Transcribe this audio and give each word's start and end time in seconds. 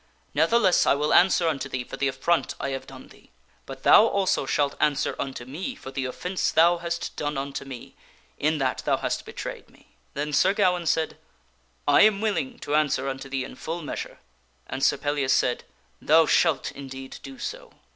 Ne'theless, 0.33 0.87
I 0.87 0.95
will 0.95 1.13
answer 1.13 1.47
unto 1.47 1.69
thee 1.69 1.83
for 1.83 1.95
the 1.95 2.07
affront 2.07 2.55
I 2.59 2.69
have 2.69 2.87
done 2.87 3.09
thee. 3.09 3.29
But 3.67 3.83
thou 3.83 4.07
also 4.07 4.47
shalt 4.47 4.73
answer 4.79 5.15
unto 5.19 5.45
me 5.45 5.75
for 5.75 5.91
the 5.91 6.05
offence 6.05 6.49
thou 6.51 6.79
hast 6.79 7.15
done 7.15 7.37
unto 7.37 7.65
me, 7.65 7.95
in 8.39 8.57
that 8.57 8.79
thou 8.83 8.97
hast 8.97 9.25
betrayed 9.25 9.69
me." 9.69 9.89
Then 10.15 10.33
Sir 10.33 10.55
Gawaine 10.55 10.87
said," 10.87 11.17
I 11.87 12.01
am 12.01 12.19
willing 12.19 12.57
to 12.61 12.73
answer 12.73 13.07
unto 13.07 13.29
thee 13.29 13.43
in 13.43 13.53
full 13.55 13.83
measure." 13.83 14.17
And 14.65 14.83
Sir 14.83 14.97
Pellias 14.97 15.33
said," 15.33 15.65
Thou 16.01 16.25
shalt 16.25 16.71
indeed 16.71 17.17
do 17.21 17.37
so." 17.37 17.73